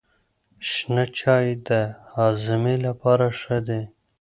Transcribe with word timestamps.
شنه 0.69 1.05
چای 1.19 1.47
د 1.67 1.69
هاضمې 2.13 2.75
لپاره 2.85 3.25
ښه 3.39 3.57
دی. 3.67 3.81